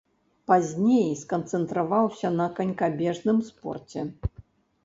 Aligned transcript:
Пазней 0.51 1.03
сканцэнтраваўся 1.23 2.31
на 2.39 2.47
канькабежным 2.61 3.37
спорце. 3.51 3.99